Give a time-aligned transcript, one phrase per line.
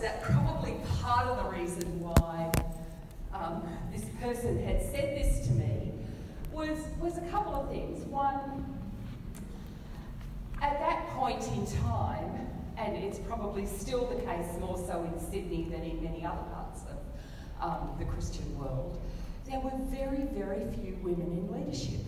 [0.00, 2.50] that probably part of the reason why
[3.32, 3.62] um,
[3.92, 5.92] this person had said this to me
[6.52, 8.04] was, was a couple of things.
[8.06, 8.78] One,
[10.60, 15.64] at that point in time, and it's probably still the case more so in Sydney
[15.70, 19.00] than in many other parts of um, the Christian world,
[19.48, 22.00] there were very, very few women in leadership.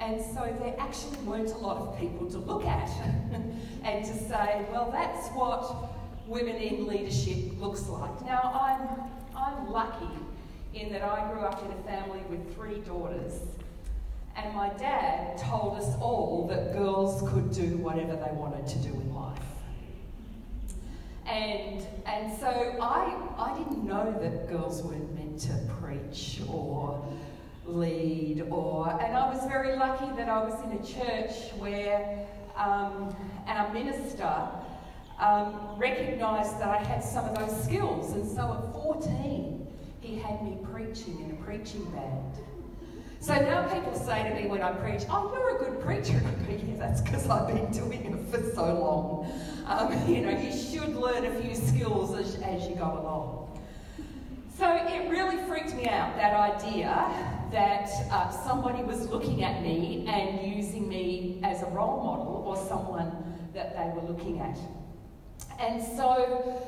[0.00, 2.90] And so there actually weren't a lot of people to look at
[3.84, 5.93] and to say, well, that's what
[6.26, 8.24] women in leadership looks like.
[8.24, 10.08] Now, I'm, I'm lucky
[10.74, 13.40] in that I grew up in a family with three daughters,
[14.36, 18.88] and my dad told us all that girls could do whatever they wanted to do
[18.88, 19.38] in life.
[21.26, 22.48] And, and so
[22.80, 27.02] I, I didn't know that girls weren't meant to preach or
[27.66, 33.14] lead or and I was very lucky that I was in a church where um,
[33.46, 34.38] our minister
[35.18, 39.66] um, recognised that I had some of those skills and so at 14
[40.00, 42.34] he had me preaching in a preaching band.
[43.20, 46.20] So now people say to me when I preach, oh, you're a good preacher.
[46.48, 49.32] yeah, that's because I've been doing it for so long.
[49.66, 53.44] Um, you know, you should learn a few skills as, as you go along.
[54.58, 57.10] So it really freaked me out, that idea
[57.50, 62.56] that uh, somebody was looking at me and using me as a role model or
[62.68, 63.10] someone
[63.54, 64.58] that they were looking at.
[65.60, 66.62] And so,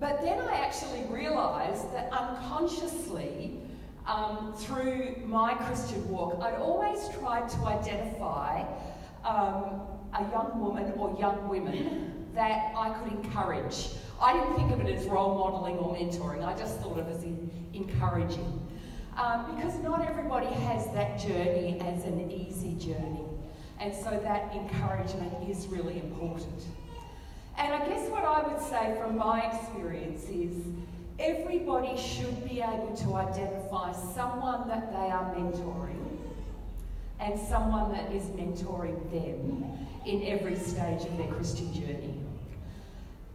[0.00, 3.58] but then I actually realised that unconsciously,
[4.06, 8.64] um, through my Christian walk, I'd always tried to identify
[9.24, 9.80] um,
[10.14, 13.88] a young woman or young women that I could encourage.
[14.20, 17.16] I didn't think of it as role modelling or mentoring, I just thought of it
[17.16, 17.24] as
[17.74, 18.62] encouraging.
[19.16, 23.24] Um, because not everybody has that journey as an easy journey.
[23.80, 26.64] And so that encouragement is really important.
[27.58, 30.54] And I guess what I would say from my experience is
[31.18, 36.18] everybody should be able to identify someone that they are mentoring
[37.18, 42.14] and someone that is mentoring them in every stage of their Christian journey.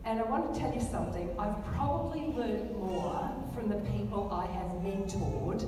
[0.05, 4.45] And I want to tell you something, I've probably learned more from the people I
[4.45, 5.65] have mentored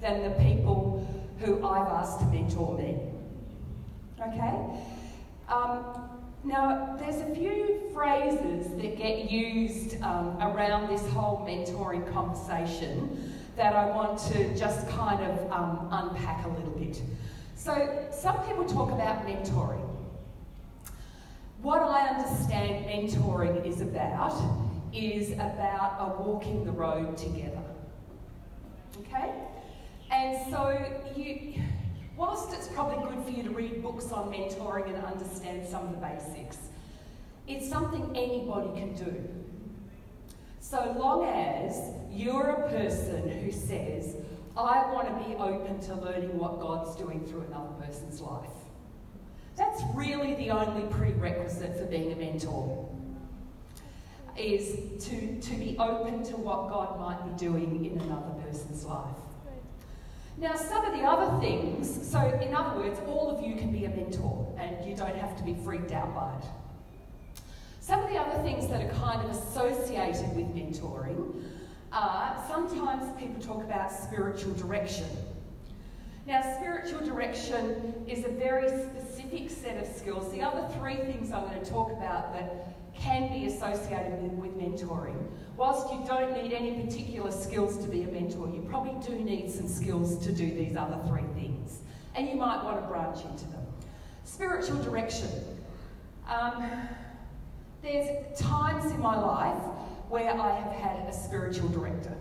[0.00, 1.06] than the people
[1.40, 2.98] who I've asked to mentor me.
[4.20, 4.54] Okay?
[5.48, 6.15] Um,
[6.46, 13.74] now, there's a few phrases that get used um, around this whole mentoring conversation that
[13.74, 17.02] I want to just kind of um, unpack a little bit.
[17.56, 19.88] So, some people talk about mentoring.
[21.62, 24.40] What I understand mentoring is about
[24.94, 27.62] is about a walking the road together.
[29.00, 29.32] Okay?
[30.12, 30.78] And so
[31.16, 31.60] you
[32.16, 35.90] whilst it's probably good for you to read books on mentoring and understand some of
[35.92, 36.58] the basics,
[37.46, 39.28] it's something anybody can do.
[40.60, 44.16] So long as you're a person who says,
[44.56, 48.50] I want to be open to learning what God's doing through another person's life.
[49.56, 52.88] That's really the only prerequisite for being a mentor.
[54.36, 59.16] Is to, to be open to what God might be doing in another person's life.
[60.38, 63.86] Now, some of the other things, so in other words, all of you can be
[63.86, 66.44] a mentor and you don't have to be freaked out by it.
[67.80, 71.42] Some of the other things that are kind of associated with mentoring
[71.92, 75.06] are sometimes people talk about spiritual direction.
[76.26, 80.30] Now, spiritual direction is a very specific set of skills.
[80.32, 85.16] The other three things I'm going to talk about that can be associated with, mentoring.
[85.56, 89.50] Whilst you don't need any particular skills to be a mentor, you probably do need
[89.50, 91.80] some skills to do these other three things.
[92.14, 93.66] And you might want to branch into them.
[94.24, 95.30] Spiritual direction.
[96.28, 96.88] Um,
[97.82, 99.62] there's times in my life
[100.08, 102.16] where I have had a spiritual director.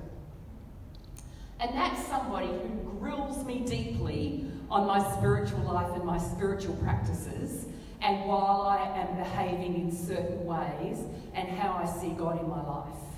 [1.59, 7.66] And that's somebody who grills me deeply on my spiritual life and my spiritual practices
[8.02, 10.99] and while I am behaving in certain ways
[11.34, 13.15] and how I see God in my life.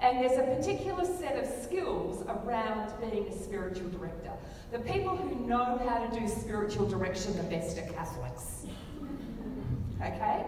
[0.00, 4.32] And there's a particular set of skills around being a spiritual director.
[4.70, 8.66] The people who know how to do spiritual direction the best are Catholics.
[10.00, 10.44] Okay?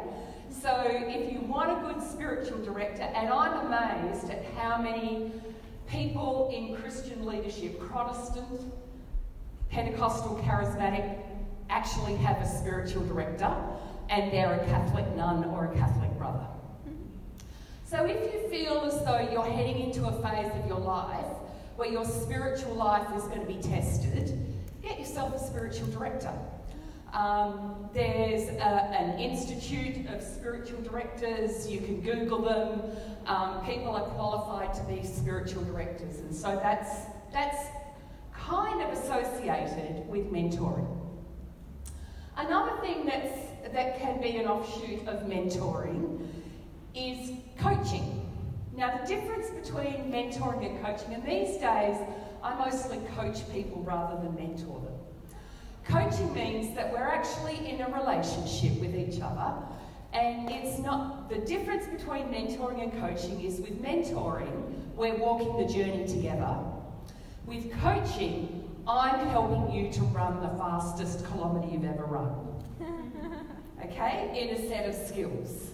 [0.51, 5.33] So if you want a good spiritual director, and I'm amazed at how many
[5.89, 8.73] people in Christian leadership, Protestant,
[9.71, 11.19] Pentecostal, charismatic,
[11.71, 13.55] actually have a spiritual director
[14.11, 16.10] and they're a Catholic nun or a Catholic.
[17.91, 21.27] So if you feel as though you're heading into a phase of your life
[21.75, 24.33] where your spiritual life is going to be tested,
[24.81, 26.33] get yourself a spiritual director.
[27.13, 31.69] Um, there's a, an institute of spiritual directors.
[31.69, 32.97] You can Google them.
[33.27, 37.71] Um, people are qualified to be spiritual directors, and so that's that's
[38.33, 40.87] kind of associated with mentoring.
[42.37, 46.21] Another thing that's that can be an offshoot of mentoring
[46.95, 48.27] is coaching.
[48.77, 51.97] Now, the difference between mentoring and coaching, and these days
[52.43, 54.95] I mostly coach people rather than mentor them.
[55.85, 59.55] Coaching means that we're actually in a relationship with each other,
[60.13, 65.73] and it's not the difference between mentoring and coaching is with mentoring, we're walking the
[65.73, 66.57] journey together.
[67.47, 72.35] With coaching, I'm helping you to run the fastest kilometre you've ever run.
[73.83, 75.70] Okay, in a set of skills.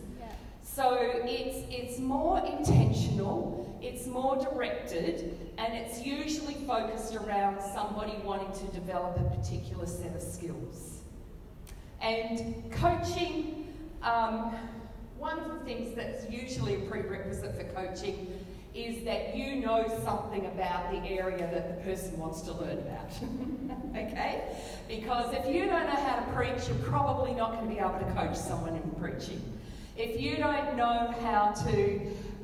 [0.77, 8.53] So it's, it's more intentional, it's more directed, and it's usually focused around somebody wanting
[8.53, 11.01] to develop a particular set of skills.
[12.03, 14.55] And coaching, um,
[15.17, 18.39] one of the things that's usually a prerequisite for coaching
[18.75, 23.13] is that you know something about the area that the person wants to learn about.
[23.97, 24.43] okay?
[24.89, 27.99] Because if you don't know how to preach, you're probably not going to be able
[27.99, 29.41] to coach someone in preaching.
[29.97, 32.01] If you don't know how to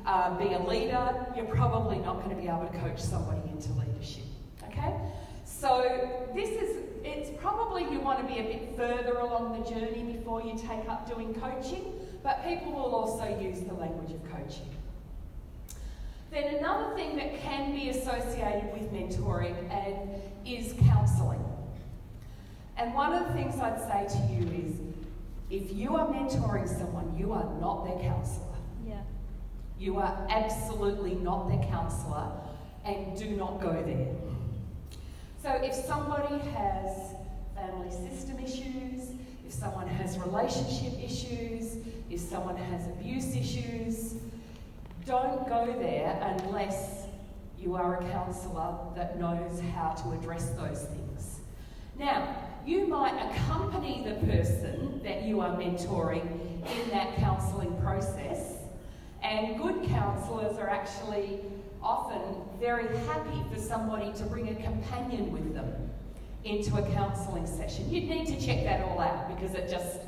[0.07, 3.71] uh, be a leader, you're probably not going to be able to coach somebody into
[3.73, 4.23] leadership.
[4.69, 4.95] Okay?
[5.45, 10.01] So this is, it's probably you want to be a bit further along the journey
[10.01, 14.69] before you take up doing coaching, but people will also use the language of coaching.
[16.31, 20.09] Then another thing that can be associated with mentoring and
[20.43, 21.45] is counselling.
[22.77, 24.92] And one of the things I'd say to you is
[25.53, 28.57] if you are mentoring someone, you are not their counsellor.
[28.87, 29.01] Yeah.
[29.77, 32.31] You are absolutely not their counsellor
[32.83, 34.15] and do not go there.
[35.43, 37.13] So if somebody has
[37.55, 39.11] family system issues,
[39.45, 41.77] if someone has relationship issues,
[42.09, 44.15] if someone has abuse issues,
[45.05, 47.05] don't go there unless
[47.59, 51.41] you are a counsellor that knows how to address those things.
[51.99, 56.25] Now, you might accompany the person that you are mentoring
[56.65, 58.53] in that counselling process,
[59.21, 61.39] and good counsellors are actually
[61.81, 62.21] often
[62.59, 65.73] very happy for somebody to bring a companion with them
[66.45, 67.89] into a counselling session.
[67.89, 69.99] You'd need to check that all out because it just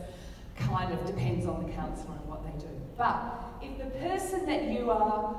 [0.56, 2.72] kind of depends on the counsellor and what they do.
[2.98, 5.36] But if the person that you are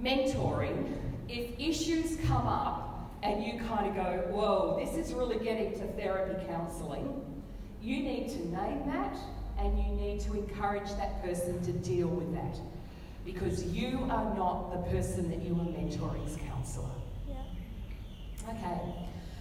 [0.00, 0.92] mentoring,
[1.28, 2.91] if issues come up
[3.22, 7.24] and you kind of go, whoa, this is really getting to therapy counselling,
[7.80, 9.16] you need to name that
[9.58, 12.58] and you need to encourage that person to deal with that
[13.24, 16.90] because you are not the person that you are mentoring's counsellor.
[17.28, 17.36] Yeah.
[18.50, 18.80] Okay,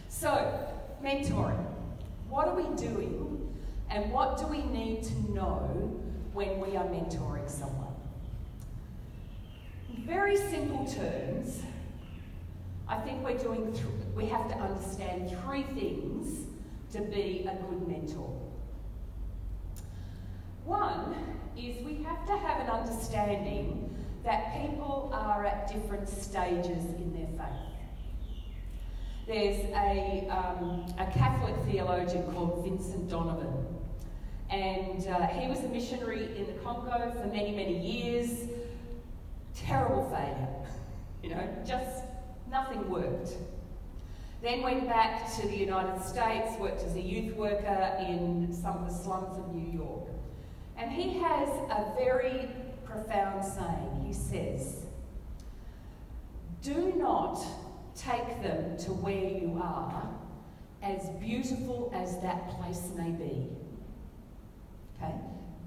[0.10, 0.68] so
[1.04, 1.66] mentoring.
[2.30, 3.56] What are we doing
[3.90, 6.00] and what do we need to know
[6.34, 7.94] when we are mentoring someone?
[9.96, 11.64] In very simple terms,
[12.92, 16.46] I think we're doing, th- we have to understand three things
[16.92, 18.38] to be a good mentor.
[20.66, 21.16] One
[21.58, 23.96] is we have to have an understanding
[24.26, 27.72] that people are at different stages in their faith.
[29.26, 33.68] There's a, um, a Catholic theologian called Vincent Donovan,
[34.50, 38.50] and uh, he was a missionary in the Congo for many, many years.
[39.56, 40.50] Terrible failure,
[41.24, 42.04] you know, just
[42.52, 43.32] nothing worked.
[44.52, 48.90] Then went back to the United States, worked as a youth worker in some of
[48.90, 50.10] the slums of New York.
[50.76, 52.50] And he has a very
[52.84, 54.04] profound saying.
[54.06, 54.88] He says,
[56.62, 57.42] Do not
[57.96, 60.10] take them to where you are,
[60.84, 63.48] as beautiful as that place may be.
[64.98, 65.16] Okay?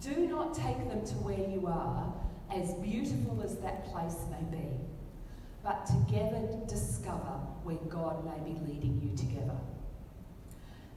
[0.02, 2.12] Do not take them to where you are,
[2.54, 4.68] as beautiful as that place may be,
[5.64, 9.56] but together discover where God may be leading you together.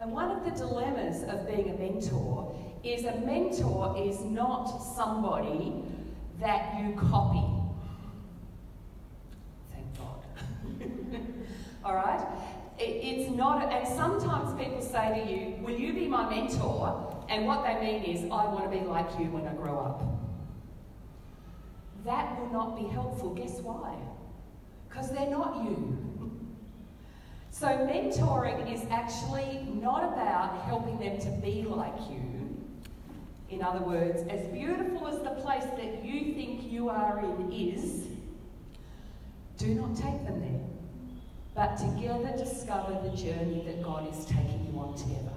[0.02, 5.74] And one of the dilemmas of being a mentor is a mentor is not somebody
[6.42, 7.46] that you copy.
[9.72, 10.24] Thank God.
[11.86, 12.28] All right?
[12.78, 17.26] It, it's not, and sometimes people say to you, Will you be my mentor?
[17.30, 20.04] And what they mean is, I want to be like you when I grow up.
[22.06, 23.34] That will not be helpful.
[23.34, 23.98] Guess why?
[24.98, 25.96] Because they're not you.
[27.52, 32.58] So, mentoring is actually not about helping them to be like you.
[33.52, 38.08] In other words, as beautiful as the place that you think you are in is,
[39.58, 40.66] do not take them there,
[41.54, 45.32] but together discover the journey that God is taking you on together.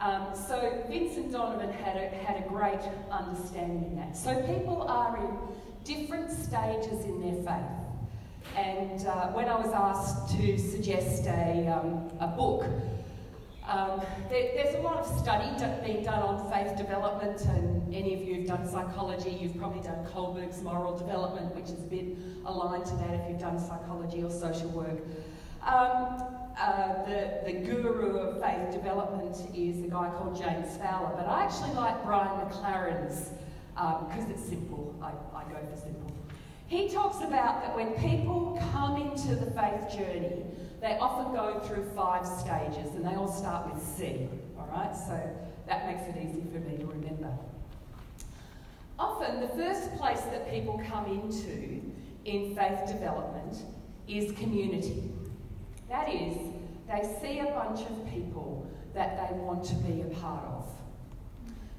[0.00, 4.16] Um, so Vincent Donovan had a, had a great understanding in that.
[4.16, 5.38] So people are in
[5.84, 7.82] different stages in their faith.
[8.56, 12.64] And uh, when I was asked to suggest a, um, a book,
[13.66, 15.48] um, there, there's a lot of study
[15.84, 20.04] being done on faith development, and any of you who've done psychology, you've probably done
[20.06, 24.30] Kohlberg's moral development, which is a bit aligned to that if you've done psychology or
[24.30, 24.98] social work.
[25.64, 26.24] Um,
[26.58, 31.44] uh, the, the guru of faith development is a guy called James Fowler, but I
[31.44, 33.30] actually like Brian McLaren's
[33.74, 34.94] because um, it's simple.
[35.02, 36.12] I, I go for simple.
[36.66, 40.44] He talks about that when people come into the faith journey,
[40.80, 44.28] they often go through five stages and they all start with C.
[44.58, 45.20] All right, so
[45.66, 47.30] that makes it easy for me to remember.
[48.98, 51.82] Often, the first place that people come into
[52.24, 53.58] in faith development
[54.08, 55.10] is community.
[55.88, 56.36] That is,
[56.88, 60.68] they see a bunch of people that they want to be a part of.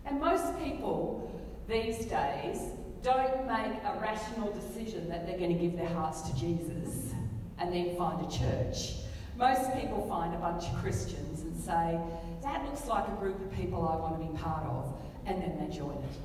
[0.06, 1.33] And most people
[1.68, 2.60] these days
[3.02, 7.12] don't make a rational decision that they're going to give their hearts to Jesus
[7.60, 8.94] and then find a church.
[9.38, 12.00] Most people find a bunch of Christians and say,
[12.44, 14.94] that looks like a group of people I want to be part of,
[15.26, 16.18] and then they join it.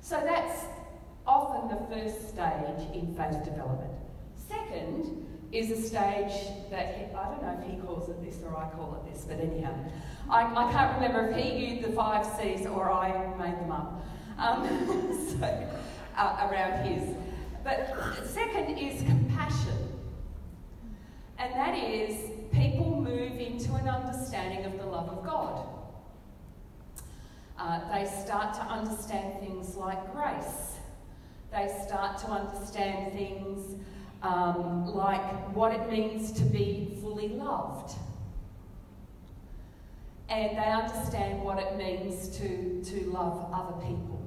[0.00, 0.64] So that's
[1.26, 3.92] often the first stage in faith development.
[4.48, 8.68] Second is a stage that I don't know if he calls it this or I
[8.70, 9.74] call it this, but anyhow,
[10.30, 14.04] I, I can't remember if he used the five C's or I made them up
[14.38, 15.68] um, so,
[16.16, 17.14] uh, around his.
[17.62, 20.00] But second is compassion,
[21.38, 25.66] and that is people move into an understanding of the love of God.
[27.58, 30.74] Uh, they start to understand things like grace.
[31.52, 33.80] They start to understand things
[34.22, 35.22] um, like
[35.54, 37.94] what it means to be fully loved.
[40.28, 44.20] And they understand what it means to, to love other people.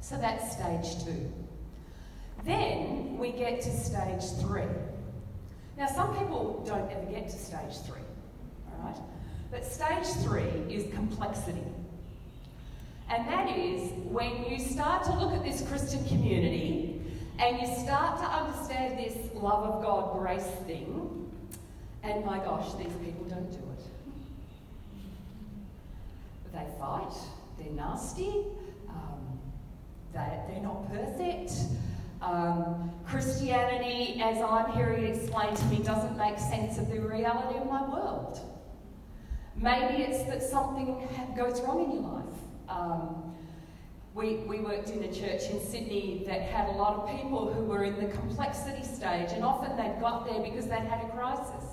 [0.00, 1.32] So that's stage two.
[2.44, 4.68] Then we get to stage three.
[5.78, 8.02] Now, some people don't ever get to stage three,
[8.70, 8.98] all right?
[9.50, 11.64] But stage three is complexity.
[13.08, 17.00] And that is when you start to look at this Christian community
[17.38, 21.30] and you start to understand this love of God grace thing,
[22.02, 24.03] and my gosh, these people don't do it.
[26.54, 27.12] They fight,
[27.58, 28.46] they're nasty,
[28.88, 29.40] um,
[30.12, 31.52] they, they're not perfect.
[32.22, 37.58] Um, Christianity, as I'm hearing it explained to me, doesn't make sense of the reality
[37.58, 38.38] of my world.
[39.56, 41.06] Maybe it's that something
[41.36, 42.24] goes wrong in your life.
[42.68, 43.34] Um,
[44.14, 47.64] we, we worked in a church in Sydney that had a lot of people who
[47.64, 51.64] were in the complexity stage, and often they'd got there because they'd had a crisis.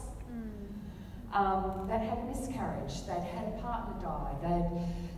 [1.33, 4.69] Um, they'd had a miscarriage, they'd had a partner die, they'd,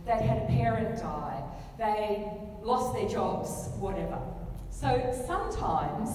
[0.06, 1.42] they'd had a parent die,
[1.76, 2.30] they
[2.62, 4.20] lost their jobs, whatever.
[4.70, 6.10] So sometimes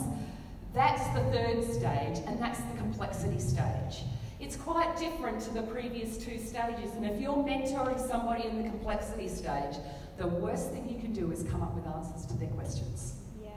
[0.74, 4.04] that's the third stage, and that's the complexity stage.
[4.40, 8.70] It's quite different to the previous two stages, and if you're mentoring somebody in the
[8.70, 9.76] complexity stage,
[10.18, 13.16] the worst thing you can do is come up with answers to their questions.
[13.42, 13.50] Yeah,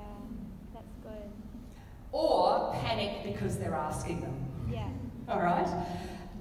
[0.75, 1.31] that's good.
[2.11, 4.35] Or panic because they're asking them.
[4.71, 4.89] Yeah.
[5.29, 5.69] All right?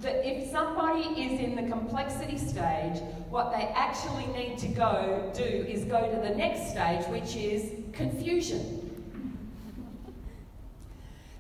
[0.01, 5.43] That if somebody is in the complexity stage, what they actually need to go do
[5.43, 8.79] is go to the next stage, which is confusion.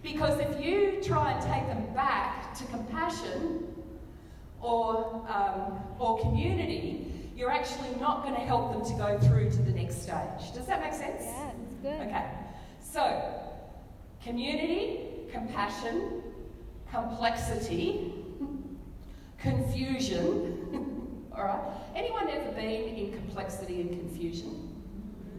[0.03, 3.67] Because if you try and take them back to compassion
[4.61, 9.61] or, um, or community, you're actually not going to help them to go through to
[9.63, 10.53] the next stage.
[10.53, 11.23] Does that make sense?
[11.23, 12.07] Yeah, it's good.
[12.07, 12.25] Okay.
[12.79, 13.33] So,
[14.23, 14.99] community,
[15.31, 16.21] compassion,
[16.91, 18.20] complexity,
[19.41, 21.27] confusion.
[21.35, 21.61] All right.
[21.95, 24.67] Anyone ever been in complexity and confusion?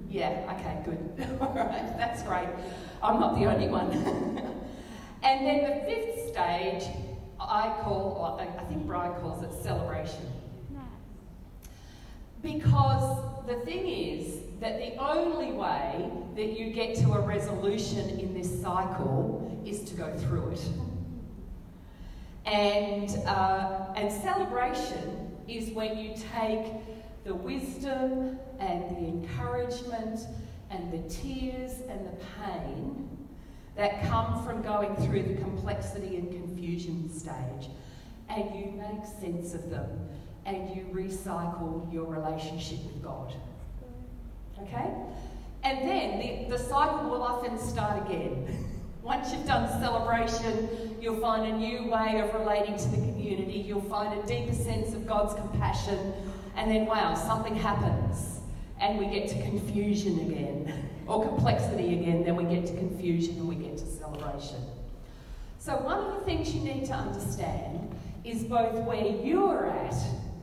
[0.09, 1.39] Yeah, okay, good.
[1.41, 2.49] All right, that's great.
[3.03, 3.91] I'm not the only one.
[5.23, 6.85] and then the fifth stage,
[7.41, 10.27] I call, I think Brian calls it celebration.
[12.43, 18.35] Because the thing is that the only way that you get to a resolution in
[18.35, 20.69] this cycle is to go through it.
[22.47, 26.73] And, uh, and celebration is when you take
[27.25, 30.21] the wisdom and the encouragement
[30.71, 33.09] and the tears and the pain
[33.77, 37.71] that come from going through the complexity and confusion stage
[38.29, 39.89] and you make sense of them
[40.45, 43.35] and you recycle your relationship with God.
[44.63, 44.91] Okay?
[45.63, 48.69] And then the, the cycle will often start again.
[49.03, 53.59] Once you've done celebration, you'll find a new way of relating to the community.
[53.59, 56.13] You'll find a deeper sense of God's compassion.
[56.57, 58.39] And then, wow, something happens.
[58.81, 62.25] And we get to confusion again, or complexity again.
[62.25, 64.61] Then we get to confusion and we get to celebration.
[65.59, 69.95] So, one of the things you need to understand is both where you're at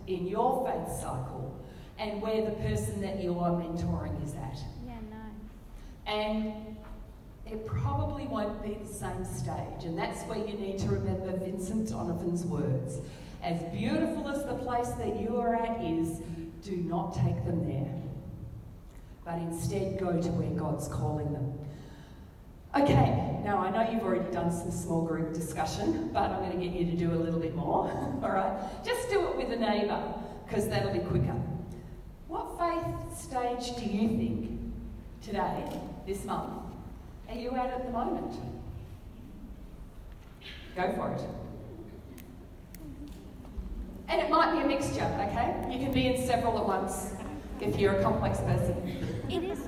[0.07, 1.57] in your faith cycle
[1.97, 4.57] and where the person that you are mentoring is at.
[4.85, 6.11] Yeah, no.
[6.11, 6.68] And
[7.51, 9.85] it probably won't be the same stage.
[9.85, 12.99] And that's where you need to remember Vincent Donovan's words.
[13.41, 16.19] As beautiful as the place that you are at is,
[16.61, 17.93] do not take them there.
[19.25, 21.53] But instead go to where God's calling them.
[22.75, 26.63] Okay, now I know you've already done some small group discussion, but I'm going to
[26.63, 27.89] get you to do a little bit more.
[28.23, 28.85] All right?
[28.85, 30.13] Just do it with a neighbour,
[30.45, 31.35] because that'll be quicker.
[32.27, 34.59] What faith stage do you think
[35.23, 35.65] today,
[36.05, 36.58] this month,
[37.29, 38.33] are you at at the moment?
[40.75, 41.21] Go for it.
[44.07, 45.67] And it might be a mixture, okay?
[45.71, 47.13] You can be in several at once
[47.61, 48.75] if you're a complex person.
[49.29, 49.59] It is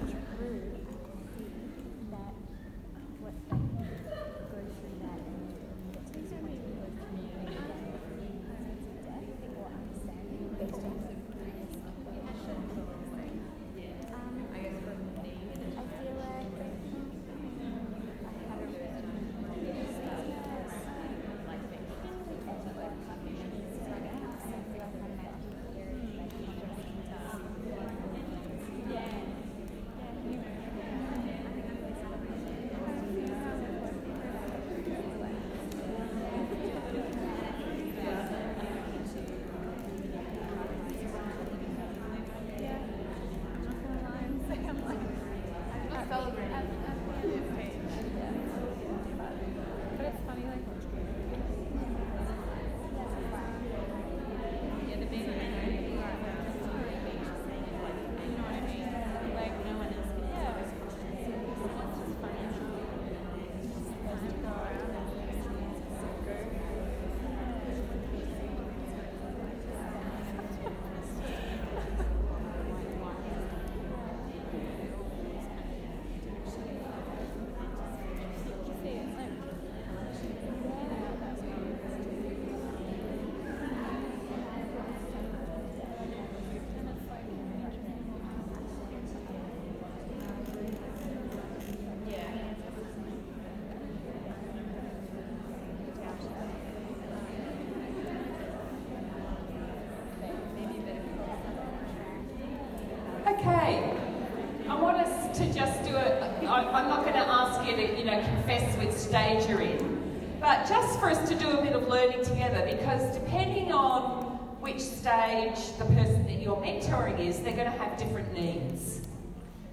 [109.12, 113.13] stage you're in, but just for us to do a bit of learning together, because
[113.13, 114.24] depending on
[114.62, 119.02] which stage the person that you're mentoring is, they're going to have different needs.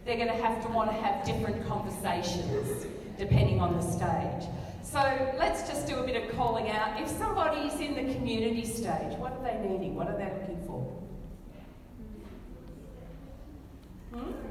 [0.05, 2.85] They're going to have to want to have different conversations
[3.17, 4.51] depending on the stage.
[4.83, 4.99] So
[5.39, 7.01] let's just do a bit of calling out.
[7.01, 9.95] If somebody's in the community stage, what are they needing?
[9.95, 10.83] What are they looking for?
[14.15, 14.48] Hmm?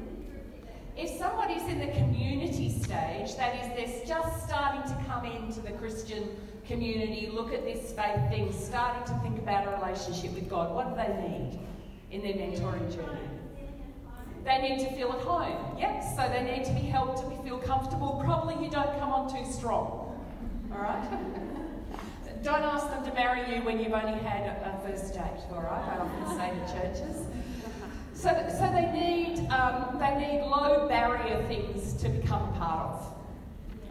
[0.98, 5.70] If somebody's in the community stage, that is, they're just starting to come into the
[5.70, 6.28] Christian
[6.66, 10.88] community, look at this faith thing, starting to think about a relationship with God, what
[10.88, 11.60] do they need
[12.10, 13.20] in their mentoring journey?
[14.44, 17.58] They need to feel at home, yep, so they need to be helped to feel
[17.58, 18.20] comfortable.
[18.24, 20.20] Probably you don't come on too strong,
[20.72, 21.08] all right?
[22.42, 25.80] don't ask them to marry you when you've only had a first date, all right?
[25.80, 27.24] I often say to churches.
[28.18, 29.77] So, so they need um,
[30.18, 33.14] need low barrier things to become a part of.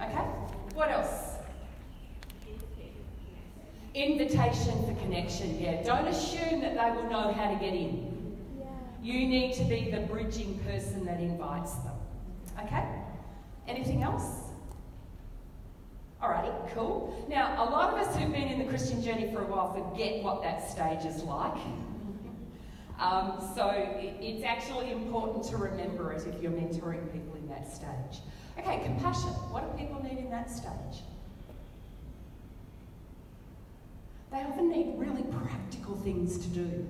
[0.01, 0.25] Okay.
[0.73, 1.35] What else?
[3.93, 5.59] Invitation for connection.
[5.59, 5.81] Yeah.
[5.83, 8.37] Don't assume that they will know how to get in.
[8.59, 8.65] Yeah.
[9.01, 11.95] You need to be the bridging person that invites them.
[12.63, 12.85] Okay.
[13.67, 14.47] Anything else?
[16.21, 17.25] Alrighty, cool.
[17.29, 20.23] Now, a lot of us who've been in the Christian journey for a while forget
[20.23, 21.57] what that stage is like.
[22.99, 27.71] Um, so it, it's actually important to remember it if you're mentoring people in that
[27.71, 28.21] stage.
[28.57, 29.29] Okay, compassion.
[29.51, 31.03] What do people need in that stage?
[34.31, 36.87] They often need really practical things to do.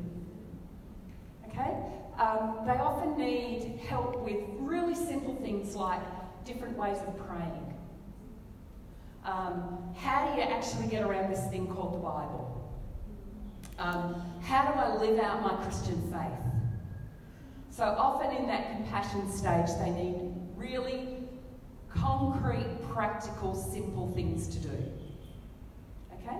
[1.49, 1.75] Okay?
[2.17, 6.01] Um, they often need help with really simple things like
[6.45, 7.73] different ways of praying.
[9.23, 12.66] Um, how do you actually get around this thing called the Bible?
[13.77, 16.47] Um, how do I live out my Christian faith?
[17.69, 21.17] So often in that compassion stage, they need really
[21.89, 24.91] concrete, practical, simple things to do.
[26.13, 26.37] Okay?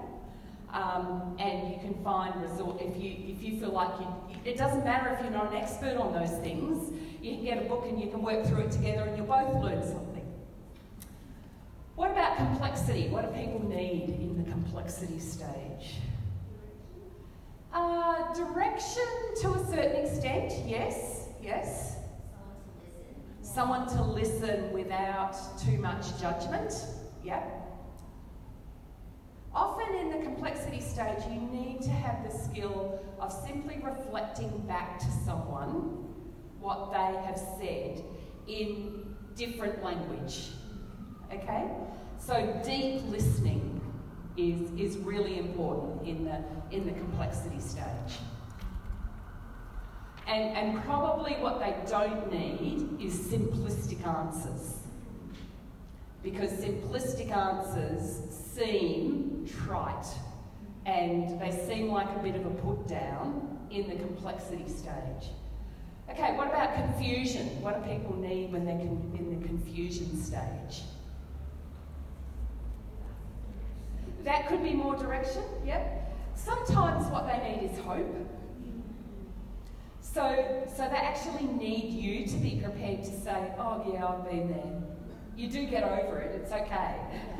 [0.74, 4.08] Um, and you can find resort if you if you feel like you.
[4.44, 6.92] It doesn't matter if you're not an expert on those things.
[7.22, 9.64] You can get a book and you can work through it together, and you'll both
[9.64, 10.26] learn something.
[11.96, 13.10] What about complexity?
[13.10, 15.98] What do people need in the complexity stage?
[17.78, 19.04] Uh, direction
[19.40, 21.98] to a certain extent, yes, yes.
[23.44, 26.74] Someone to listen without too much judgment,
[27.24, 27.44] yeah.
[29.54, 34.98] Often in the complexity stage, you need to have the skill of simply reflecting back
[34.98, 36.04] to someone
[36.60, 38.04] what they have said
[38.48, 40.48] in different language.
[41.32, 41.70] Okay?
[42.18, 43.77] So deep listening
[44.38, 48.20] is, is really important in the, in the complexity stage.
[50.28, 54.76] And, and probably what they don't need is simplistic answers.
[56.22, 58.20] Because simplistic answers
[58.54, 60.06] seem trite
[60.86, 65.32] and they seem like a bit of a put down in the complexity stage.
[66.10, 67.62] Okay, what about confusion?
[67.62, 70.84] What do people need when they're in the confusion stage?
[74.28, 76.14] That could be more direction, yep.
[76.36, 78.14] Sometimes what they need is hope.
[80.02, 84.50] So, so they actually need you to be prepared to say, oh yeah, I've been
[84.50, 84.82] there.
[85.38, 86.98] You do get over it, it's okay.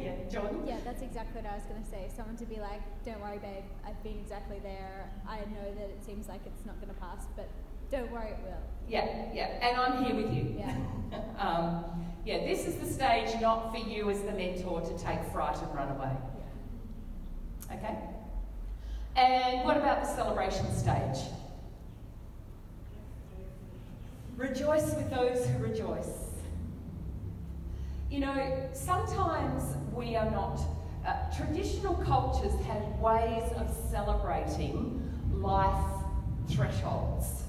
[0.00, 0.62] yeah, John?
[0.64, 2.08] Yeah, that's exactly what I was going to say.
[2.14, 5.10] Someone to be like, don't worry, babe, I've been exactly there.
[5.28, 7.48] I know that it seems like it's not going to pass, but
[7.90, 8.56] don't worry, it will.
[8.88, 10.54] Yeah, yeah, and I'm here with you.
[10.58, 10.76] Yeah.
[11.38, 11.84] um,
[12.24, 15.74] yeah, this is the stage not for you as the mentor to take fright and
[15.74, 16.12] run away.
[17.72, 17.96] Okay?
[19.16, 21.26] And what about the celebration stage?
[24.36, 26.28] Rejoice with those who rejoice.
[28.10, 30.60] You know, sometimes we are not.
[31.06, 35.84] Uh, traditional cultures have ways of celebrating life
[36.48, 37.44] thresholds.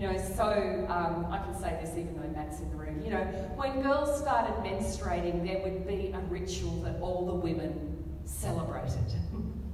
[0.00, 3.02] You know, so um, I can say this even though Matt's in the room.
[3.04, 8.02] You know, when girls started menstruating, there would be a ritual that all the women
[8.24, 9.12] celebrated.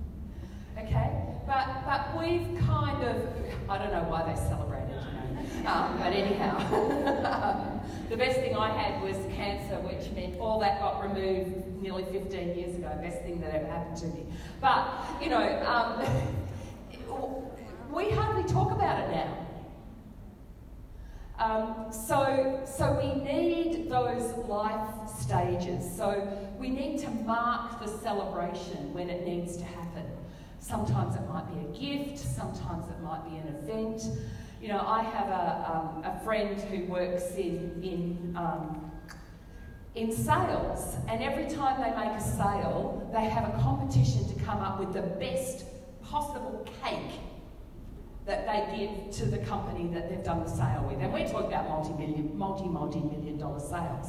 [0.79, 1.13] okay?
[1.47, 3.23] But, but we've kind of,
[3.71, 4.99] I don't know why they celebrated,
[5.55, 5.71] you know.
[5.71, 11.05] Um, but anyhow, the best thing I had was cancer, which meant all that got
[11.05, 12.91] removed nearly 15 years ago.
[13.01, 14.27] Best thing that ever happened to me.
[14.61, 14.89] But,
[15.23, 16.05] you know, um,
[17.95, 19.46] we hardly talk about it now.
[21.39, 25.85] Um, so, so we need those life stages.
[25.97, 26.27] So
[26.59, 30.05] we need to mark the celebration when it needs to happen.
[30.61, 34.03] Sometimes it might be a gift, sometimes it might be an event.
[34.63, 38.91] You know, I have a, um, a friend who works in, in, um,
[39.95, 44.61] in sales, and every time they make a sale, they have a competition to come
[44.61, 45.67] up with the best
[46.03, 47.21] possible cake
[48.27, 51.01] that they give to the company that they've done the sale with.
[51.01, 54.09] And we're talking about multi-million, multi, multi-million dollar sales.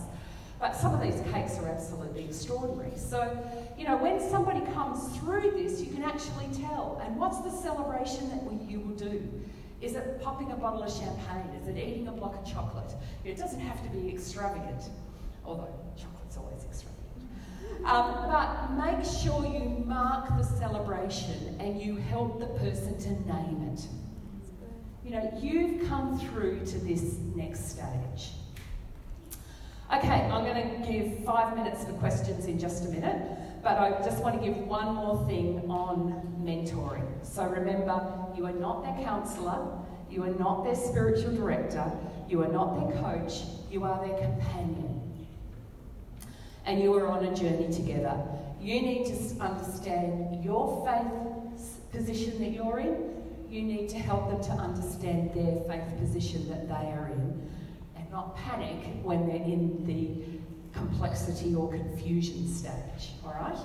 [0.60, 2.98] But some of these cakes are absolutely extraordinary.
[2.98, 3.38] So,
[3.78, 7.00] you know, when somebody comes through this, you can actually tell.
[7.06, 9.30] And what's the celebration that we, you will do?
[9.82, 11.48] Is it popping a bottle of champagne?
[11.62, 12.92] Is it eating a block of chocolate?
[13.24, 14.90] It doesn't have to be extravagant,
[15.46, 16.98] although chocolate's always extravagant.
[17.86, 23.72] Um, but make sure you mark the celebration and you help the person to name
[23.72, 23.86] it.
[25.08, 28.34] You know, you've come through to this next stage.
[29.93, 34.02] Okay, I'm going to give five minutes for questions in just a minute, but I
[34.04, 36.12] just want to give one more thing on
[36.43, 37.08] mentoring.
[37.26, 39.80] So remember, you are not their counsellor,
[40.12, 41.89] you are not their spiritual director,
[42.28, 45.26] you are not their coach, you are their companion.
[46.65, 48.22] And you are on a journey together.
[48.60, 53.17] You need to understand your faith position that you're in.
[53.50, 57.50] You need to help them to understand their faith position that they are in
[57.96, 63.58] and not panic when they're in the complexity or confusion stage, all right?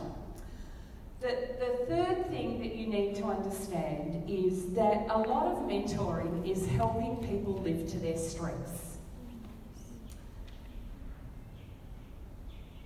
[1.21, 6.49] The, the third thing that you need to understand is that a lot of mentoring
[6.49, 8.99] is helping people live to their strengths.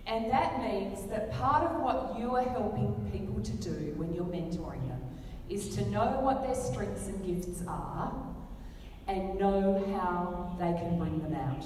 [0.07, 4.25] And that means that part of what you are helping people to do when you're
[4.25, 4.96] mentoring them
[5.49, 8.13] is to know what their strengths and gifts are
[9.09, 11.65] and know how they can bring them out.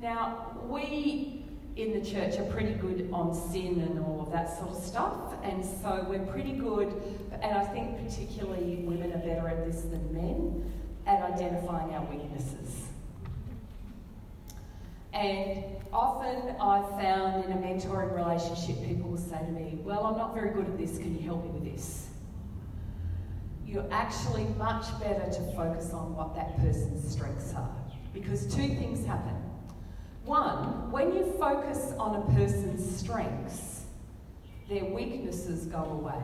[0.00, 1.44] Now, we
[1.76, 5.34] in the church are pretty good on sin and all of that sort of stuff,
[5.44, 6.92] and so we're pretty good,
[7.40, 10.72] and I think particularly women are better at this than men,
[11.06, 12.86] at identifying our weaknesses.
[15.12, 20.18] And often I've found in a mentoring relationship, people will say to me, Well, I'm
[20.18, 22.07] not very good at this, can you help me with this?
[23.68, 27.70] You're actually much better to focus on what that person's strengths are.
[28.14, 29.34] Because two things happen.
[30.24, 33.82] One, when you focus on a person's strengths,
[34.70, 36.22] their weaknesses go away.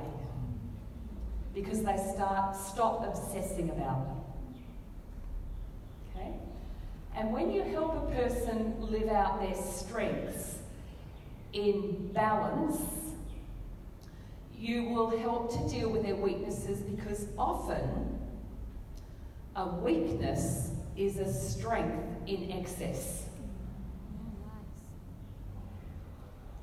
[1.52, 4.16] Because they start stop obsessing about them.
[6.16, 6.33] Okay?
[7.14, 10.61] And when you help a person live out their strengths
[11.52, 13.03] in balance,
[14.64, 18.18] you will help to deal with their weaknesses because often
[19.57, 23.27] a weakness is a strength in excess.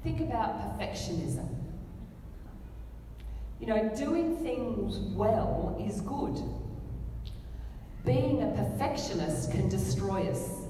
[0.03, 1.47] Think about perfectionism.
[3.59, 6.41] You know, doing things well is good.
[8.03, 10.61] Being a perfectionist can destroy us.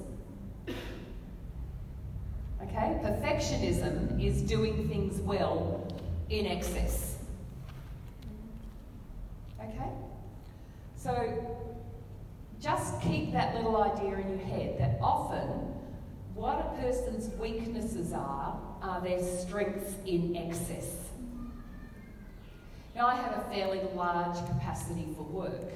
[2.62, 3.00] Okay?
[3.02, 5.88] Perfectionism is doing things well
[6.28, 7.12] in excess.
[9.58, 9.88] Okay?
[10.96, 11.56] So
[12.60, 13.00] just
[13.72, 15.48] little idea in your head that often
[16.34, 20.96] what a person's weaknesses are are their strengths in excess.
[22.94, 25.72] Now, I have a fairly large capacity for work,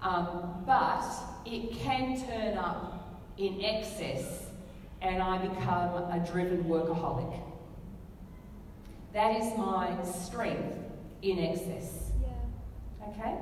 [0.00, 1.04] um, but
[1.44, 4.44] it can turn up in excess
[5.02, 7.40] and I become a driven workaholic.
[9.12, 10.78] That is my strength
[11.22, 12.05] in excess.
[13.08, 13.36] Okay?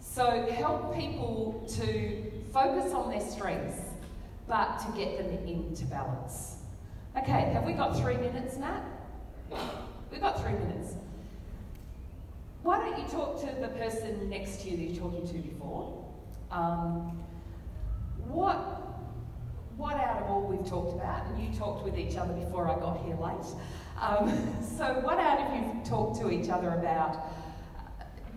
[0.00, 3.80] So help people to focus on their strengths,
[4.46, 6.56] but to get them into balance.
[7.16, 8.84] Okay, have we got three minutes, Matt?
[10.10, 10.94] We've got three minutes.
[12.62, 16.04] Why don't you talk to the person next to you that you're talking to before?
[16.50, 17.22] Um,
[18.28, 18.56] what,
[19.76, 22.78] what out of all we've talked about, and you talked with each other before I
[22.78, 23.46] got here late,
[24.00, 27.16] um, so what out of you've talked to each other about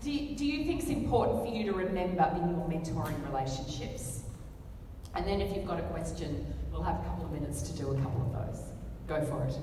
[0.02, 4.24] do you, do you think it's important for you to remember in your mentoring relationships?
[5.16, 7.92] And then if you've got a question, we'll have a couple of minutes to do
[7.92, 8.64] a couple of those.
[9.08, 9.56] Go for it.